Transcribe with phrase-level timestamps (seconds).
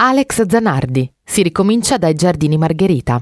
[0.00, 1.12] Alex Zanardi.
[1.24, 3.20] Si ricomincia dai Giardini Margherita.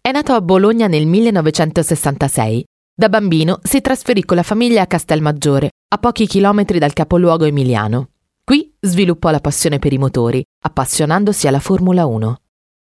[0.00, 2.64] È nato a Bologna nel 1966.
[2.94, 8.10] Da bambino si trasferì con la famiglia a Castelmaggiore, a pochi chilometri dal capoluogo emiliano.
[8.44, 12.40] Qui sviluppò la passione per i motori, appassionandosi alla Formula 1.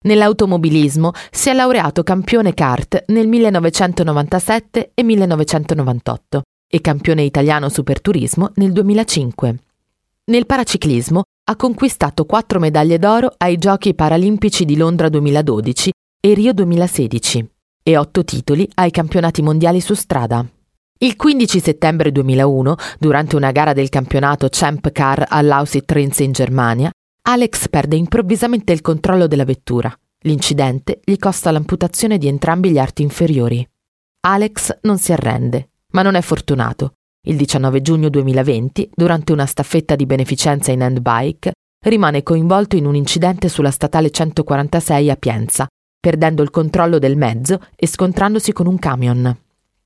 [0.04, 8.72] Nell'automobilismo si è laureato campione kart nel 1997 e 1998 e campione italiano superturismo nel
[8.72, 9.56] 2005.
[10.26, 16.52] Nel paraciclismo ha conquistato quattro medaglie d'oro ai Giochi Paralimpici di Londra 2012 e Rio
[16.52, 17.50] 2016
[17.84, 20.44] e otto titoli ai campionati mondiali su strada.
[20.98, 26.90] Il 15 settembre 2001, durante una gara del campionato Champ Car all'Ausitrins in Germania,
[27.22, 29.96] Alex perde improvvisamente il controllo della vettura.
[30.22, 33.64] L'incidente gli costa l'amputazione di entrambi gli arti inferiori.
[34.22, 36.94] Alex non si arrende, ma non è fortunato.
[37.28, 42.94] Il 19 giugno 2020, durante una staffetta di beneficenza in handbike, rimane coinvolto in un
[42.94, 45.66] incidente sulla statale 146 a Pienza,
[45.98, 49.36] perdendo il controllo del mezzo e scontrandosi con un camion.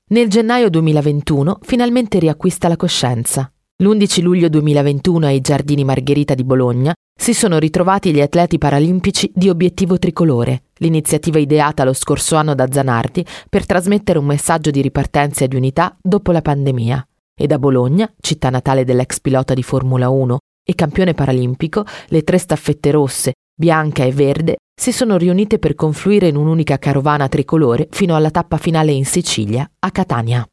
[0.08, 3.50] Nel gennaio 2021 finalmente riacquista la coscienza.
[3.76, 9.48] L'11 luglio 2021 ai Giardini Margherita di Bologna si sono ritrovati gli atleti paralimpici di
[9.48, 15.46] Obiettivo Tricolore, l'iniziativa ideata lo scorso anno da Zanardi per trasmettere un messaggio di ripartenza
[15.46, 17.02] e di unità dopo la pandemia.
[17.40, 22.36] E da Bologna, città natale dell'ex pilota di Formula 1 e campione paralimpico, le tre
[22.36, 28.14] staffette rosse, bianca e verde si sono riunite per confluire in un'unica carovana tricolore fino
[28.14, 30.46] alla tappa finale in Sicilia, a Catania.